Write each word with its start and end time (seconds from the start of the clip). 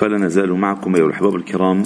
فلا 0.00 0.18
نزال 0.18 0.52
معكم 0.52 0.96
أيها 0.96 1.06
الأحباب 1.06 1.36
الكرام 1.36 1.82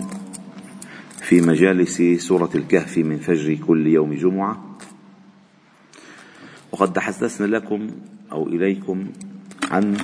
في 1.20 1.40
مجالس 1.40 2.02
سورة 2.26 2.50
الكهف 2.54 2.98
من 2.98 3.18
فجر 3.18 3.54
كل 3.54 3.86
يوم 3.86 4.14
جمعة. 4.14 4.78
وقد 6.72 6.92
تحدثنا 6.92 7.46
لكم 7.56 7.86
أو 8.32 8.48
إليكم 8.48 9.06
عن 9.70 9.96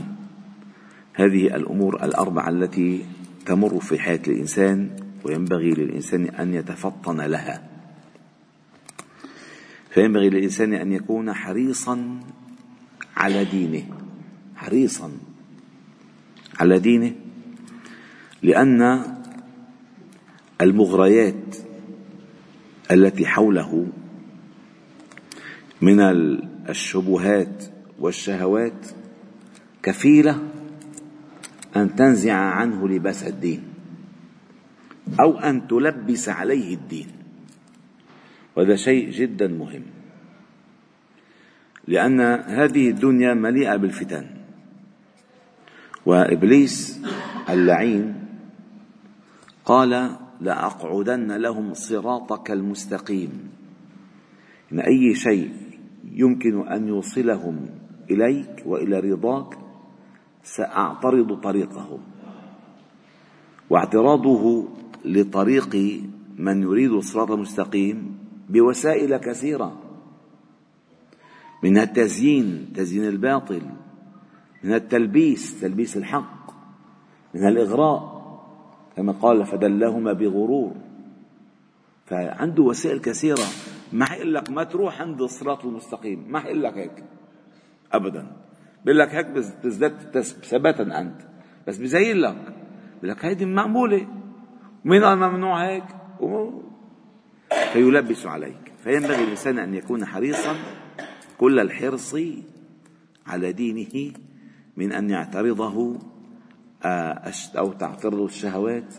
هذه 1.14 1.56
الأمور 1.56 2.04
الأربعة 2.04 2.48
التي 2.48 3.04
تمر 3.46 3.80
في 3.80 3.98
حياة 3.98 4.22
الإنسان 4.28 4.90
وينبغي 5.24 5.70
للإنسان 5.70 6.24
أن 6.24 6.54
يتفطن 6.54 7.20
لها. 7.20 7.70
فينبغي 9.90 10.30
للإنسان 10.30 10.74
أن 10.74 10.92
يكون 10.92 11.32
حريصا 11.32 12.20
على 13.16 13.44
دينه. 13.44 13.82
حريصا 14.56 15.12
على 16.60 16.78
دينه. 16.78 17.29
لأن 18.42 19.02
المغريات 20.60 21.56
التي 22.90 23.26
حوله 23.26 23.86
من 25.80 26.00
الشبهات 26.68 27.64
والشهوات 27.98 28.86
كفيلة 29.82 30.42
أن 31.76 31.96
تنزع 31.96 32.34
عنه 32.34 32.88
لباس 32.88 33.24
الدين 33.24 33.62
أو 35.20 35.38
أن 35.38 35.68
تلبس 35.68 36.28
عليه 36.28 36.74
الدين. 36.74 37.06
وهذا 38.56 38.76
شيء 38.76 39.10
جدا 39.10 39.48
مهم. 39.48 39.82
لأن 41.88 42.20
هذه 42.46 42.90
الدنيا 42.90 43.34
مليئة 43.34 43.76
بالفتن. 43.76 44.26
وإبليس 46.06 47.00
اللعين 47.48 48.19
قال 49.70 50.16
لأقعدن 50.40 51.32
لهم 51.32 51.74
صراطك 51.74 52.50
المستقيم. 52.50 53.50
إن 54.72 54.80
أي 54.80 55.14
شيء 55.14 55.52
يمكن 56.12 56.68
أن 56.68 56.88
يوصلهم 56.88 57.66
إليك 58.10 58.62
وإلى 58.66 59.00
رضاك 59.00 59.58
سأعترض 60.42 61.40
طريقهم. 61.40 61.98
واعتراضه 63.70 64.68
لطريق 65.04 65.76
من 66.38 66.62
يريد 66.62 66.90
الصراط 66.90 67.30
المستقيم 67.30 68.18
بوسائل 68.48 69.16
كثيرة 69.16 69.82
منها 71.62 71.82
التزيين 71.82 72.72
تزيين 72.74 73.04
الباطل 73.04 73.62
من 74.64 74.74
التلبيس 74.74 75.60
تلبيس 75.60 75.96
الحق 75.96 76.50
من 77.34 77.46
الإغراء 77.48 78.19
كما 78.96 79.12
قال 79.12 79.46
فدلهما 79.46 80.12
بغرور. 80.12 80.74
فعنده 82.06 82.62
وسائل 82.62 83.00
كثيرة. 83.00 83.44
ما 83.92 84.04
حيقول 84.04 84.34
لك 84.34 84.50
ما 84.50 84.64
تروح 84.64 85.00
عند 85.00 85.20
الصراط 85.22 85.64
المستقيم. 85.64 86.24
ما 86.28 86.40
حيقول 86.40 86.62
لك 86.62 86.78
هيك. 86.78 87.04
أبدا. 87.92 88.36
بيقول 88.84 88.98
لك 88.98 89.14
هيك 89.14 89.26
بتزداد 89.26 90.20
ثباتا 90.22 90.82
أنت. 90.82 91.20
بس 91.68 91.78
بزين 91.78 92.16
لك. 92.16 92.54
بيقول 92.94 93.16
لك 93.16 93.24
هيدي 93.24 93.46
معمولة 93.46 94.06
مين 94.84 95.04
قال 95.04 95.18
ممنوع 95.18 95.66
هيك؟ 95.66 95.84
فيلبس 97.72 98.26
عليك. 98.26 98.72
فينبغي 98.84 99.24
الإنسان 99.24 99.58
أن 99.58 99.74
يكون 99.74 100.04
حريصا 100.04 100.54
كل 101.38 101.60
الحرص 101.60 102.16
على 103.26 103.52
دينه 103.52 104.12
من 104.76 104.92
أن 104.92 105.10
يعترضه 105.10 105.98
أو 106.84 107.72
تعترض 107.72 108.20
الشهوات 108.20 108.94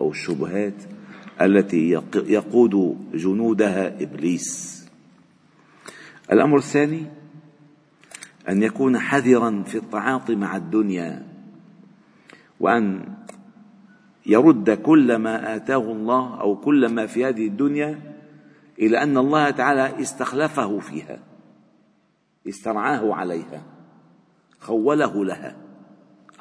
أو 0.00 0.10
الشبهات 0.10 0.74
التي 1.40 1.90
يقود 2.14 2.96
جنودها 3.14 4.02
إبليس. 4.02 4.80
الأمر 6.32 6.58
الثاني 6.58 7.06
أن 8.48 8.62
يكون 8.62 8.98
حذرا 8.98 9.62
في 9.62 9.78
التعاطي 9.78 10.34
مع 10.34 10.56
الدنيا 10.56 11.26
وأن 12.60 13.14
يرد 14.26 14.70
كل 14.70 15.16
ما 15.16 15.56
آتاه 15.56 15.92
الله 15.92 16.40
أو 16.40 16.56
كل 16.56 16.88
ما 16.88 17.06
في 17.06 17.24
هذه 17.24 17.46
الدنيا 17.46 18.00
إلى 18.78 19.02
أن 19.02 19.18
الله 19.18 19.50
تعالى 19.50 20.02
استخلفه 20.02 20.78
فيها 20.78 21.18
استرعاه 22.48 23.14
عليها 23.14 23.62
خوله 24.60 25.24
لها. 25.24 25.69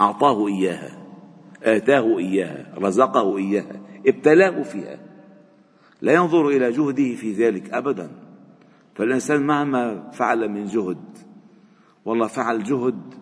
أعطاه 0.02 0.48
إياها 0.48 0.92
آتاه 1.64 2.18
إياها 2.18 2.74
رزقه 2.78 3.38
إياها 3.38 3.82
ابتلاه 4.08 4.64
فيها. 4.64 5.00
لا 6.02 6.14
ينظر 6.14 6.48
إلى 6.48 6.72
جهده 6.72 7.16
في 7.16 7.34
ذلك 7.34 7.74
أبدا. 7.74 8.12
فالإنسان 8.96 9.48
مهما 9.48 10.12
فعل 10.12 10.50
من 10.50 10.66
جهد 10.66 11.18
والله 12.06 12.28
فعل 12.28 12.64
جهد 12.64 13.14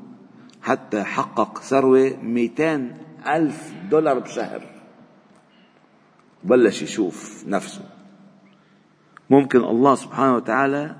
حتى 0.62 1.04
حقق 1.04 1.58
ثروة 1.58 2.18
مئتان 2.24 2.98
ألف 3.28 3.74
دولار 3.92 4.20
بشهر. 4.20 4.62
بلش 6.44 6.82
يشوف 6.82 7.44
نفسه. 7.48 7.82
ممكن 9.30 9.60
الله 9.60 9.96
سبحانه 9.96 10.36
وتعالى 10.36 10.96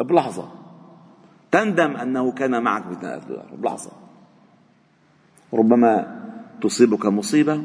بلحظة 0.00 0.52
تندم 1.50 1.96
أنه 1.96 2.32
كان 2.32 2.62
معك 2.62 2.86
مئتان 2.86 3.14
ألف 3.14 3.24
دولار 3.24 3.48
بلحظة. 3.54 3.99
ربما 5.54 6.20
تصيبك 6.62 7.06
مصيبة 7.06 7.62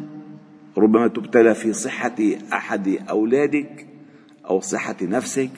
ربما 0.77 1.07
تبتلى 1.07 1.55
في 1.55 1.73
صحة 1.73 2.15
أحد 2.53 2.87
أولادك 3.09 3.87
أو 4.49 4.59
صحة 4.59 4.95
نفسك 5.01 5.51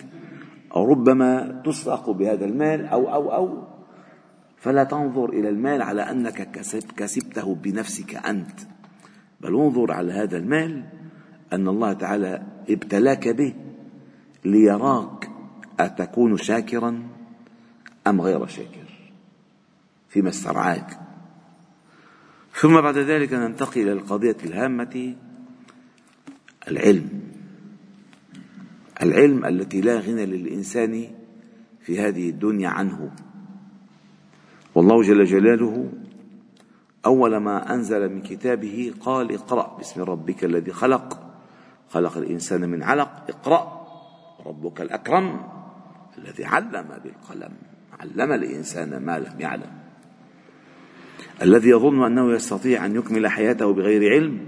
أو 0.76 0.86
ربما 0.86 1.62
تسرق 1.66 2.10
بهذا 2.10 2.46
المال 2.46 2.86
أو 2.86 3.14
أو 3.14 3.34
أو. 3.34 3.64
فلا 4.58 4.84
تنظر 4.84 5.30
إلى 5.30 5.50
المال 5.50 5.82
على 5.82 6.02
أنك 6.02 6.52
كسب 6.52 6.92
كسبته 6.98 7.56
بنفسك 7.56 8.16
أنت. 8.16 8.60
بل 9.42 9.56
انظر 9.56 9.92
على 9.92 10.14
هذا 10.14 10.38
المال 10.38 10.84
أن 11.54 11.68
الله 11.68 11.94
تعالى 11.94 12.44
ابتلاك 12.70 13.28
به 13.28 13.54
ليراك 14.46 15.30
أتكون 15.80 16.38
شاكرا 16.38 17.04
أم 18.08 18.22
غير 18.22 18.46
شاكر. 18.46 18.88
فيما 20.10 20.30
استرعاك. 20.30 21.07
ثم 22.60 22.82
بعد 22.82 22.98
ذلك 22.98 23.34
ننتقل 23.34 23.82
إلى 23.82 23.92
القضية 23.92 24.38
الهامة 24.46 25.16
العلم. 26.68 27.22
العلم 29.02 29.46
التي 29.46 29.82
لا 29.82 30.00
غنى 30.00 30.26
للإنسان 30.26 31.08
في 31.82 32.00
هذه 32.00 32.30
الدنيا 32.30 32.70
عنه. 32.70 33.12
والله 34.76 35.02
جل 35.02 35.26
جلاله 35.26 35.92
أول 37.06 37.38
ما 37.38 37.74
أنزل 37.74 38.10
من 38.10 38.22
كتابه 38.22 38.94
قال 39.00 39.34
اقرأ 39.34 39.78
باسم 39.78 40.02
ربك 40.02 40.44
الذي 40.44 40.72
خلق 40.72 41.34
خلق 41.90 42.18
الإنسان 42.18 42.70
من 42.70 42.84
علق. 42.84 43.26
اقرأ 43.30 43.88
ربك 44.46 44.82
الأكرم 44.82 45.48
الذي 46.18 46.46
علم 46.46 47.00
بالقلم 47.04 47.54
علم 48.00 48.32
الإنسان 48.32 49.06
ما 49.06 49.20
لم 49.20 49.40
يعلم. 49.40 49.87
الذي 51.42 51.70
يظن 51.70 52.04
أنه 52.04 52.32
يستطيع 52.34 52.86
أن 52.86 52.96
يكمل 52.96 53.28
حياته 53.28 53.74
بغير 53.74 54.14
علم 54.14 54.40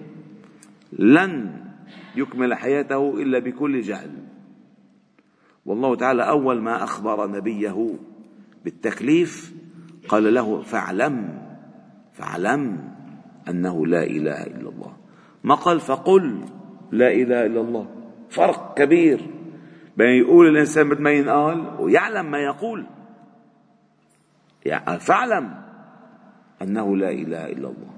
لن 0.93 1.59
يكمل 2.15 2.53
حياته 2.53 3.21
إلا 3.21 3.39
بكل 3.39 3.81
جهل. 3.81 4.11
والله 5.65 5.95
تعالى 5.95 6.29
أول 6.29 6.61
ما 6.61 6.83
أخبر 6.83 7.27
نبيه 7.27 7.95
بالتكليف 8.65 9.53
قال 10.07 10.33
له 10.33 10.61
فاعلم 10.61 11.39
فاعلم 12.13 12.93
أنه 13.49 13.87
لا 13.87 14.03
إله 14.03 14.43
إلا 14.43 14.69
الله. 14.69 14.97
ما 15.43 15.55
قال 15.55 15.79
فقل 15.79 16.45
لا 16.91 17.13
إله 17.13 17.45
إلا 17.45 17.61
الله. 17.61 17.87
فرق 18.29 18.77
كبير 18.77 19.21
بين 19.97 20.23
يقول 20.23 20.47
الإنسان 20.47 20.87
مثل 20.87 21.01
ما 21.01 21.11
ينقال 21.11 21.75
ويعلم 21.79 22.31
ما 22.31 22.39
يقول. 22.39 22.85
يعني 24.65 24.99
فاعلم. 24.99 25.68
أنه 26.61 26.97
لا 26.97 27.11
إله 27.11 27.45
إلا 27.45 27.67
الله. 27.67 27.93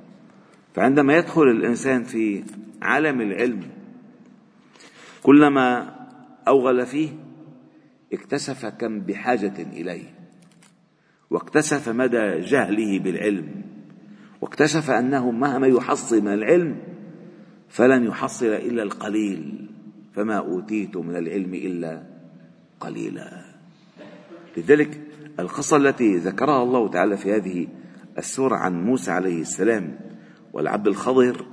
فعندما 0.74 1.18
يدخل 1.18 1.42
الإنسان 1.42 2.04
في 2.04 2.44
عالم 2.82 3.22
العلم 3.22 3.62
كلما 5.24 5.96
أوغل 6.48 6.86
فيه 6.86 7.10
اكتشف 8.14 8.66
كم 8.66 9.00
بحاجة 9.00 9.54
إليه 9.74 10.14
واكتشف 11.30 11.90
مدى 11.90 12.40
جهله 12.40 13.00
بالعلم 13.00 13.48
واكتشف 14.42 14.90
أنه 14.90 15.32
مهما 15.32 15.68
يحصل 15.68 16.22
من 16.22 16.34
العلم 16.34 16.78
فلن 17.70 18.06
يحصل 18.06 18.46
إلا 18.46 18.84
القليل 18.84 19.68
فما 20.14 20.38
أوتيت 20.38 20.98
من 20.98 21.16
العلم 21.16 21.54
إلا 21.54 22.04
قليلا. 22.80 23.46
لذلك 24.58 25.02
القصة 25.40 25.78
التي 25.78 26.18
ذكرها 26.18 26.64
الله 26.64 26.88
تعالى 26.90 27.18
في 27.18 27.36
هذه 27.36 27.68
السورة 28.18 28.56
عن 28.56 28.86
موسى 28.86 29.12
عليه 29.12 29.42
السلام 29.42 30.00
والعبد 30.54 30.88
الخضر 30.88 31.46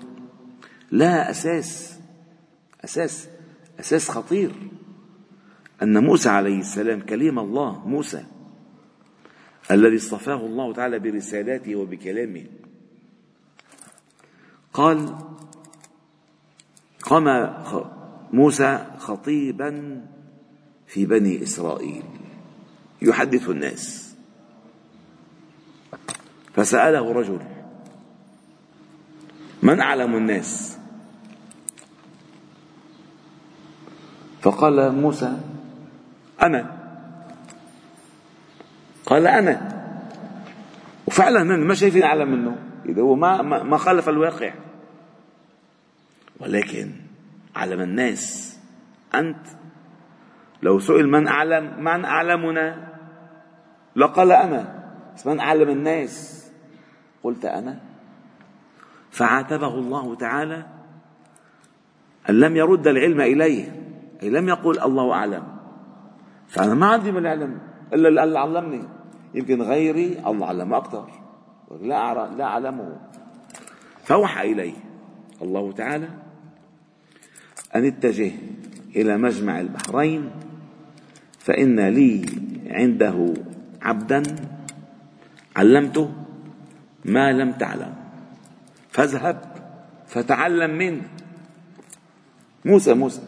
لها 0.93 1.31
أساس 1.31 1.99
أساس 2.85 3.29
أساس 3.81 4.11
خطير. 4.11 4.53
أن 5.83 6.05
موسى 6.05 6.29
عليه 6.29 6.61
السلام 6.61 7.01
كليم 7.01 7.39
الله 7.39 7.89
موسى 7.89 8.25
الذي 9.71 9.97
اصطفاه 9.97 10.47
الله 10.47 10.73
تعالى 10.73 10.99
برسالاته 10.99 11.77
وبكلامه. 11.77 12.45
قال 14.73 15.15
قام 17.03 17.55
موسى 18.33 18.87
خطيبا 18.99 20.05
في 20.87 21.07
بني 21.07 21.43
إسرائيل 21.43 22.03
يحدث 23.03 23.49
الناس. 23.49 24.08
فسأله 26.59 27.13
رجل 27.13 27.41
من 29.63 29.81
أعلم 29.81 30.17
الناس؟ 30.17 30.79
فقال 34.41 34.93
موسى 34.93 35.39
أنا. 36.43 36.77
قال 39.07 39.27
أنا. 39.27 39.79
وفعلا 41.07 41.43
ما 41.43 41.75
شايفين 41.75 42.03
أعلم 42.03 42.31
منه 42.31 42.57
إذا 42.87 43.03
هو 43.03 43.15
ما 43.15 43.43
ما 43.43 43.77
خالف 43.77 44.09
الواقع. 44.09 44.55
ولكن 46.41 46.93
علم 47.57 47.81
الناس 47.81 48.57
أنت. 49.15 49.47
لو 50.63 50.79
سئل 50.79 51.09
من 51.09 51.29
أعلم 51.29 51.85
من 51.85 52.05
أعلمنا؟ 52.05 52.89
لقال 53.97 54.33
أنا. 54.33 54.79
بس 55.17 55.27
من 55.27 55.41
أعلم 55.41 55.69
الناس؟ 55.69 56.48
قلت 57.23 57.45
أنا. 57.45 57.81
فعاتبه 59.11 59.75
الله 59.75 60.15
تعالى 60.15 60.67
أن 62.31 62.41
لم 62.41 62.57
يرد 62.57 62.87
العلم 62.87 63.21
إليه 63.21 63.83
أي 64.23 64.31
لم 64.31 64.49
يقل 64.49 64.81
الله 64.81 65.13
أعلم. 65.13 65.43
فأنا 66.49 66.75
ما 66.75 66.87
عندي 66.87 67.13
من 67.13 67.19
العلم 67.19 67.59
إلا 67.93 68.25
اللي 68.25 68.39
علمني. 68.39 68.83
يمكن 69.35 69.63
غيري 69.63 70.23
الله 70.27 70.47
علم 70.47 70.75
أكثر 70.75 71.11
لا 71.81 72.29
لا 72.37 72.45
أعلمه. 72.45 72.97
فأوحى 74.05 74.53
إليه 74.53 74.75
الله 75.43 75.73
تعالى 75.73 76.09
أن 77.77 77.85
اتجه 77.85 78.33
إلى 78.97 79.17
مجمع 79.17 79.61
البحرين 79.61 80.31
فإن 81.39 81.81
لي 81.81 82.27
عنده 82.67 83.35
عبدا 83.83 84.23
علمته. 85.57 86.13
ما 87.05 87.33
لم 87.33 87.53
تعلم. 87.53 87.95
فاذهب 88.89 89.41
فتعلم 90.07 90.79
منه 90.79 91.03
موسى 92.65 92.95
موسى. 92.95 93.23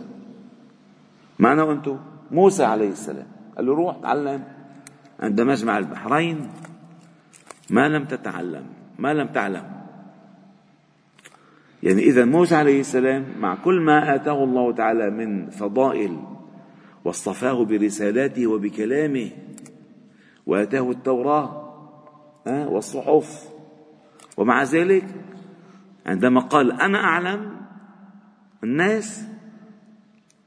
ما 1.38 1.52
أنا 1.52 1.62
وأنتم 1.62 1.98
موسى 2.30 2.64
عليه 2.64 2.88
السلام. 2.88 3.26
قال 3.56 3.66
له 3.66 3.74
روح 3.74 3.96
تعلم. 4.02 4.44
عند 5.20 5.40
مجمع 5.40 5.78
البحرين. 5.78 6.48
ما 7.70 7.88
لم 7.88 8.04
تتعلم. 8.04 8.64
ما 8.98 9.14
لم 9.14 9.26
تعلم. 9.26 9.80
يعني 11.82 12.02
إذا 12.02 12.24
موسى 12.24 12.54
عليه 12.54 12.80
السلام 12.80 13.26
مع 13.38 13.54
كل 13.54 13.80
ما 13.80 14.14
آتاه 14.14 14.44
الله 14.44 14.72
تعالى 14.72 15.10
من 15.10 15.50
فضائل 15.50 16.18
واصطفاه 17.04 17.64
برسالاته 17.64 18.46
وبكلامه 18.46 19.30
وآتاه 20.46 20.90
التوراة 20.90 21.66
والصحف 22.46 23.48
ومع 24.40 24.62
ذلك 24.62 25.04
عندما 26.06 26.40
قال 26.40 26.72
أنا 26.72 26.98
أعلم 26.98 27.56
الناس 28.64 29.28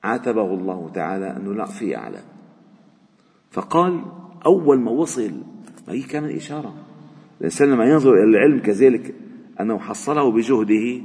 عاتبه 0.04 0.54
الله 0.54 0.90
تعالى 0.90 1.38
أنه 1.38 1.54
لا 1.54 1.66
في 1.66 1.98
أعلم. 1.98 2.24
فقال 3.52 4.06
أول 4.46 4.80
ما 4.80 4.92
وصل 4.92 5.32
ما 5.88 5.94
هي 5.94 6.02
كانت 6.02 6.36
إشارة. 6.36 6.86
الإنسان 7.40 7.70
لما 7.70 7.86
ينظر 7.86 8.14
إلى 8.14 8.24
العلم 8.24 8.60
كذلك 8.60 9.16
أنه 9.62 9.80
حصله 9.80 10.32
بجهده 10.32 11.02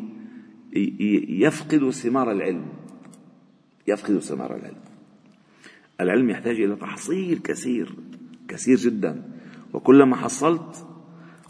يفقد 1.28 1.90
ثمار 1.90 2.32
العلم. 2.32 2.66
يفقد 3.86 4.18
ثمار 4.18 4.56
العلم. 4.56 4.80
العلم 6.00 6.30
يحتاج 6.30 6.60
إلى 6.60 6.76
تحصيل 6.76 7.38
كثير 7.38 7.94
كثير 8.48 8.76
جدا. 8.76 9.22
وكلما 9.74 10.16
حصلت 10.16 10.87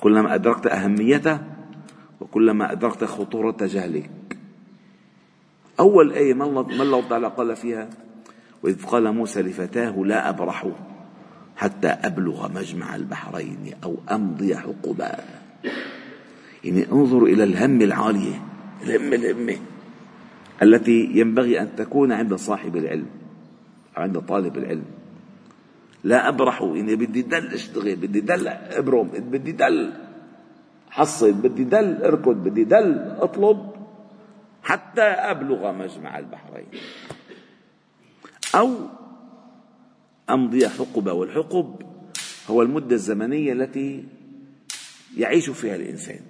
كلما 0.00 0.34
أدركت 0.34 0.66
أهميته 0.66 1.38
وكلما 2.20 2.72
أدركت 2.72 3.04
خطورة 3.04 3.56
جهلك 3.60 4.10
أول 5.80 6.12
آية 6.12 6.34
ما 6.34 6.60
الله 6.60 7.08
تعالى 7.08 7.28
قال 7.28 7.56
فيها؟ 7.56 7.88
وإذ 8.62 8.84
قال 8.84 9.12
موسى 9.12 9.42
لفتاه 9.42 10.04
لا 10.04 10.28
أبرح 10.28 10.66
حتى 11.56 11.88
أبلغ 11.88 12.52
مجمع 12.52 12.94
البحرين 12.94 13.72
أو 13.84 13.96
أمضي 14.10 14.56
حقبا. 14.56 15.16
يعني 16.64 16.92
انظر 16.92 17.24
إلى 17.24 17.44
الهم 17.44 17.82
العالية 17.82 18.42
الهمة 18.82 19.16
الهمة 19.16 19.56
التي 20.62 21.10
ينبغي 21.14 21.60
أن 21.60 21.68
تكون 21.76 22.12
عند 22.12 22.34
صاحب 22.34 22.76
العلم 22.76 23.06
عند 23.96 24.18
طالب 24.18 24.58
العلم. 24.58 24.84
لا 26.08 26.28
أبرح 26.28 26.62
إني 26.62 26.96
بدي 26.96 27.22
دل 27.22 27.52
أشتغل 27.52 27.96
بدي 27.96 28.20
دل 28.20 28.48
أبرم 28.48 29.08
بدي 29.08 29.52
دل. 29.52 29.92
حصل 30.90 31.32
بدي 31.32 31.64
دل 31.64 32.02
أركض 32.02 32.36
بدي 32.48 32.64
دل 32.64 33.16
أطلب. 33.20 33.70
حتى 34.62 35.02
أبلغ 35.02 35.72
مجمع 35.72 36.18
البحرين. 36.18 36.66
أو 38.54 38.68
أمضي 40.30 40.68
حقبة 40.68 41.12
والحقب 41.12 41.68
هو 42.50 42.62
المدة 42.62 42.94
الزمنية 42.94 43.52
التي 43.52 44.04
يعيش 45.16 45.50
فيها 45.50 45.76
الإنسان. 45.76 46.20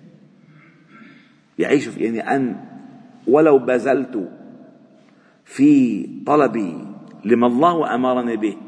يعيش 1.58 1.88
في 1.88 2.00
يعني 2.00 2.36
أن 2.36 2.64
ولو 3.26 3.58
بذلت 3.58 4.30
في 5.44 5.70
طلبي 6.26 6.84
لما 7.24 7.46
الله 7.46 7.94
أمرني 7.94 8.36
به 8.36 8.67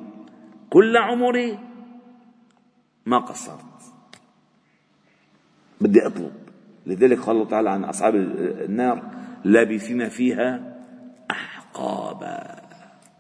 كل 0.70 0.96
عمري 0.96 1.58
ما 3.06 3.18
قصرت. 3.18 3.64
بدي 5.80 6.06
أطلب. 6.06 6.32
لذلك 6.86 7.18
قال 7.18 7.36
الله 7.36 7.48
تعالى 7.48 7.70
عن 7.70 7.84
أصحاب 7.84 8.14
النار 8.14 9.02
لابثين 9.44 10.08
فيها 10.08 10.76
أحقابا 11.30 12.60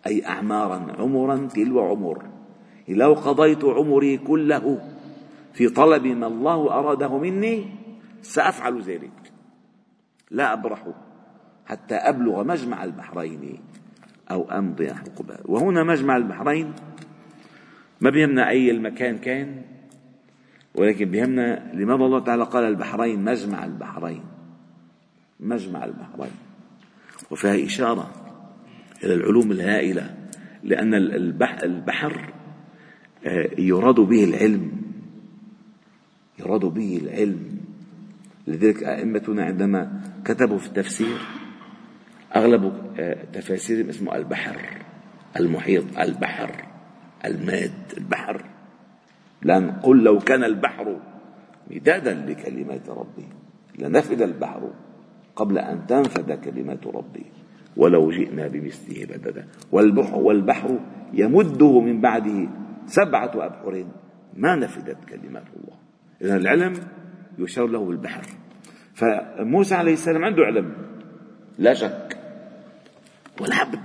أي 0.06 0.26
أعمارا 0.26 0.96
عمرا 0.98 1.48
تلو 1.54 1.80
عمر. 1.80 2.22
لو 2.88 3.14
قضيت 3.14 3.64
عمري 3.64 4.18
كله 4.18 4.90
في 5.52 5.68
طلب 5.68 6.06
ما 6.06 6.26
الله 6.26 6.72
أراده 6.72 7.18
مني 7.18 7.68
سأفعل 8.22 8.82
ذلك. 8.82 9.32
لا 10.30 10.52
أبرح 10.52 10.86
حتى 11.66 11.94
أبلغ 11.94 12.44
مجمع 12.44 12.84
البحرين 12.84 13.60
أو 14.30 14.50
أمضي 14.50 14.94
حقبا 14.94 15.38
وهنا 15.44 15.82
مجمع 15.84 16.16
البحرين 16.16 16.72
ما 18.00 18.10
بيهمنا 18.10 18.48
أي 18.48 18.70
المكان 18.70 19.18
كان 19.18 19.62
ولكن 20.74 21.10
بيهمنا 21.10 21.72
لماذا 21.74 22.04
الله 22.04 22.20
تعالى 22.20 22.44
قال 22.44 22.64
البحرين 22.64 23.24
مجمع 23.24 23.64
البحرين 23.64 24.22
مجمع 25.40 25.84
البحرين. 25.84 26.32
وفيها 27.30 27.66
إشارة 27.66 28.10
إلى 29.04 29.14
العلوم 29.14 29.52
الهائلة 29.52 30.16
لأن 30.62 30.94
البحر 31.64 32.32
آه، 33.26 33.50
يراد 33.58 33.94
به 33.94 34.24
العلم 34.24 34.82
يراد 36.38 36.60
به 36.60 37.00
العلم. 37.02 37.60
لذلك 38.46 38.82
أئمتنا 38.82 39.44
عندما 39.44 40.00
كتبوا 40.24 40.58
في 40.58 40.66
التفسير 40.66 41.18
أغلب 42.36 42.72
آه، 42.98 43.24
تفاسيرهم 43.32 43.88
اسمه 43.88 44.16
البحر 44.16 44.60
المحيط 45.36 45.98
البحر. 45.98 46.69
الماد 47.24 47.72
البحر. 47.96 48.44
لأن 49.42 49.70
قل 49.70 50.02
لو 50.02 50.18
كان 50.18 50.44
البحر 50.44 51.00
مدادا 51.70 52.14
لكلمات 52.14 52.88
ربي 52.88 53.28
لنفد 53.78 54.22
البحر 54.22 54.70
قبل 55.36 55.58
أن 55.58 55.86
تنفد 55.86 56.32
كلمات 56.32 56.86
ربي. 56.86 57.26
ولو 57.76 58.10
جئنا 58.10 58.48
بمثله 58.48 59.04
بددا. 59.04 59.46
والبحر, 59.72 60.18
والبحر 60.18 60.78
يمده 61.12 61.80
من 61.80 62.00
بعده 62.00 62.48
سبعة 62.86 63.30
أبحر 63.34 63.84
ما 64.36 64.56
نفدت 64.56 65.04
كلمات 65.04 65.44
الله. 65.56 65.76
إذا 66.22 66.36
العلم 66.36 66.72
يشار 67.38 67.66
له 67.66 67.84
بالبحر. 67.84 68.22
فموسى 68.94 69.74
عليه 69.74 69.92
السلام 69.92 70.24
عنده 70.24 70.42
علم. 70.42 70.72
لا 71.58 71.74
شك. 71.74 72.18
والعبد 73.40 73.80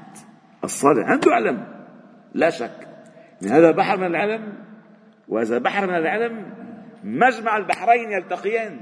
الصالح 0.64 1.08
عنده 1.08 1.32
علم. 1.32 1.66
لا 2.34 2.50
شك. 2.50 2.85
من 3.42 3.50
هذا 3.50 3.72
بحر 3.72 3.98
من 3.98 4.06
العلم 4.06 4.54
وهذا 5.28 5.58
بحر 5.58 5.88
من 5.88 5.96
العلم 5.96 6.54
مجمع 7.04 7.58
البحرين 7.58 8.12
يلتقيان. 8.12 8.80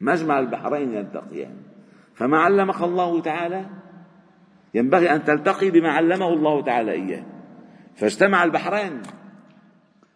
مجمع 0.00 0.38
البحرين 0.38 0.92
يلتقيان. 0.92 1.56
فما 2.14 2.38
علمك 2.38 2.82
الله 2.82 3.20
تعالى؟ 3.20 3.66
ينبغي 4.74 5.12
أن 5.12 5.24
تلتقي 5.24 5.70
بما 5.70 5.92
علمه 5.92 6.28
الله 6.28 6.62
تعالى 6.62 6.92
إياه. 6.92 7.24
فاجتمع 7.96 8.44
البحرين. 8.44 9.02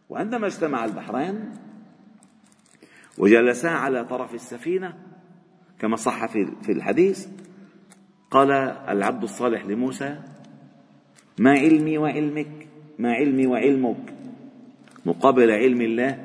وعندما 0.09 0.47
اجتمع 0.47 0.85
البحرين 0.85 1.55
وجلسا 3.19 3.69
على 3.69 4.05
طرف 4.05 4.35
السفينة 4.35 4.95
كما 5.79 5.97
صح 5.97 6.27
في 6.63 6.73
الحديث 6.73 7.29
قال 8.31 8.51
العبد 8.89 9.23
الصالح 9.23 9.67
لموسى 9.67 10.19
ما 11.39 11.51
علمي 11.51 11.99
وعلمك 11.99 12.69
ما 12.99 13.13
علمي 13.13 13.47
وعلمك. 13.47 14.15
مقابل 15.07 15.51
علم 15.51 15.81
الله. 15.81 16.25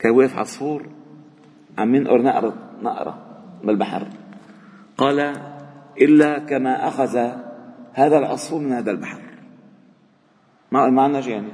كواف 0.00 0.36
عصفور 0.36 0.88
عم 1.78 1.94
ينقر 1.94 2.22
نقرة 2.22 2.54
نقرة 2.82 3.42
بالبحر. 3.64 4.06
قال 4.96 5.20
إلا 6.00 6.38
كما 6.38 6.88
أخذ 6.88 7.16
هذا 7.92 8.18
العصفور 8.18 8.60
من 8.60 8.72
هذا 8.72 8.90
البحر. 8.90 9.20
ما 10.72 10.90
ما 10.90 11.02
عندنا 11.02 11.20
شيء 11.20 11.32
يعني. 11.32 11.52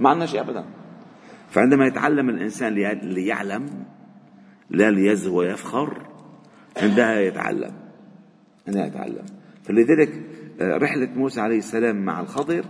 ما 0.00 0.10
عندنا 0.10 0.26
شيء 0.26 0.40
أبدا. 0.40 0.64
فعندما 1.50 1.86
يتعلم 1.86 2.28
الإنسان 2.28 2.74
ليعلم 3.02 3.84
لا 4.70 4.90
ليزهو 4.90 5.38
ويفخر 5.38 6.06
عندها 6.76 7.20
يتعلم. 7.20 7.72
عندها 8.68 8.86
يتعلم. 8.86 9.24
فلذلك 9.64 10.22
آه، 10.60 10.76
رحلة 10.76 11.08
موسى 11.14 11.40
عليه 11.40 11.58
السلام 11.58 12.04
مع 12.04 12.20
الخضر 12.20 12.64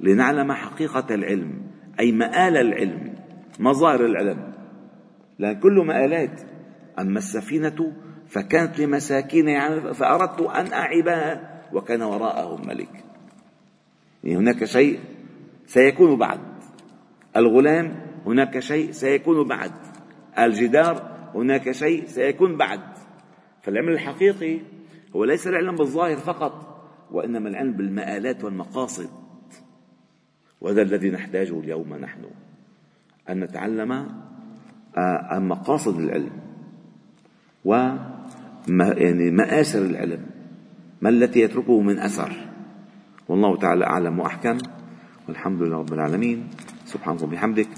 لنعلم 0.00 0.52
حقيقة 0.52 1.14
العلم 1.14 1.62
أي 2.00 2.12
مآل 2.12 2.56
العلم 2.56 3.14
مظاهر 3.60 4.04
العلم. 4.04 4.52
لأن 5.38 5.60
كله 5.60 5.84
مآلات 5.84 6.40
أما 6.98 7.18
السفينة 7.18 7.92
فكانت 8.28 8.78
لمساكين 8.78 9.48
يعني 9.48 9.94
فأردت 9.94 10.40
أن 10.40 10.72
أعبها 10.72 11.60
وكان 11.72 12.02
وراءهم 12.02 12.68
ملك. 12.68 13.04
يعني 14.24 14.36
هناك 14.36 14.64
شيء 14.64 15.00
سيكون 15.66 16.18
بعد. 16.18 16.40
الغلام 17.36 17.96
هناك 18.26 18.58
شيء 18.58 18.90
سيكون 18.90 19.48
بعد. 19.48 19.72
الجدار 20.38 21.10
هناك 21.34 21.70
شيء 21.70 22.06
سيكون 22.06 22.56
بعد. 22.56 22.80
فالعلم 23.62 23.88
الحقيقي 23.88 24.60
هو 25.16 25.24
ليس 25.24 25.46
العلم 25.46 25.76
بالظاهر 25.76 26.16
فقط 26.16 26.82
وإنما 27.10 27.48
العلم 27.48 27.72
بالمآلات 27.72 28.44
والمقاصد. 28.44 29.08
وهذا 30.60 30.82
الذي 30.82 31.10
نحتاجه 31.10 31.60
اليوم 31.60 31.94
نحن 31.94 32.20
أن 33.30 33.40
نتعلم 33.40 33.92
آه، 33.92 34.08
عن 34.96 35.48
مقاصد 35.48 35.98
العلم 36.00 36.30
و 37.64 37.74
يعني 38.78 39.30
مآسر 39.30 39.82
العلم 39.82 40.26
ما 41.02 41.08
التي 41.08 41.40
يتركه 41.40 41.80
من 41.80 41.98
أثر. 41.98 42.32
والله 43.28 43.56
تعالى 43.56 43.84
أعلم 43.84 44.18
وأحكم. 44.18 44.58
والحمد 45.28 45.62
لله 45.62 45.76
رب 45.76 45.92
العالمين. 45.92 46.48
سبحانك 46.84 47.22
وبحمدك. 47.22 47.68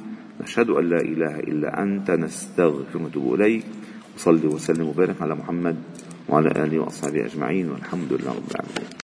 نشهد 0.40 0.70
أن 0.70 0.88
لا 0.88 1.00
إله 1.00 1.40
إلا 1.40 1.82
أنت 1.82 2.10
نستغفرك 2.10 2.94
ونتوب 2.94 3.34
إليك. 3.34 3.64
وصلي 4.16 4.46
وسلم 4.46 4.88
وبارك 4.88 5.22
على 5.22 5.34
محمد. 5.34 5.76
وعلى 6.28 6.50
آله 6.64 6.78
وأصحابه 6.78 7.26
أجمعين 7.26 7.70
والحمد 7.70 8.12
لله 8.12 8.30
رب 8.30 8.50
العالمين. 8.50 8.92